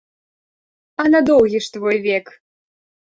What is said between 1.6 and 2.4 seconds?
ж твой век!